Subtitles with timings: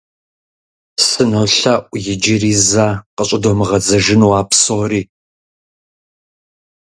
[1.07, 5.01] СынолъэӀу иджыри зэ къыщӀыдомыгъэдзэжыну а псори.